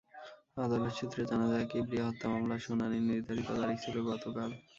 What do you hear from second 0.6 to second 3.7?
আদালত সূত্রে জানা যায়, কিবরিয়া হত্যা মামলার শুনানির নির্ধারিত